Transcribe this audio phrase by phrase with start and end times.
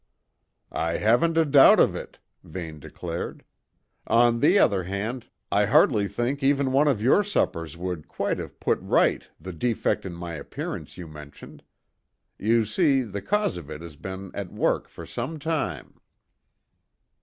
[0.73, 3.43] "I haven't a doubt of it," Vane declared.
[4.07, 8.59] "On the other hand, I hardly think even one of your suppers would quite have
[8.59, 11.61] put right the defect in my appearance you mentioned.
[12.39, 16.01] You see, the cause of it has been at work for some time."